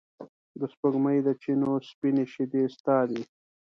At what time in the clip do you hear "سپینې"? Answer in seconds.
1.89-2.25